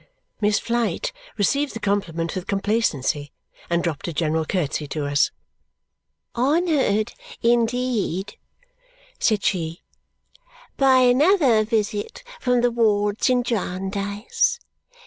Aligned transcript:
Miss 0.41 0.57
Flite 0.57 1.11
received 1.37 1.75
the 1.75 1.79
compliment 1.79 2.33
with 2.33 2.47
complacency 2.47 3.31
and 3.69 3.83
dropped 3.83 4.07
a 4.07 4.13
general 4.13 4.45
curtsy 4.45 4.87
to 4.87 5.05
us. 5.05 5.29
"Honoured, 6.35 7.13
indeed," 7.43 8.35
said 9.19 9.43
she, 9.43 9.83
"by 10.75 11.01
another 11.01 11.63
visit 11.63 12.23
from 12.39 12.61
the 12.61 12.71
wards 12.71 13.29
in 13.29 13.43
Jarndyce! 13.43 14.59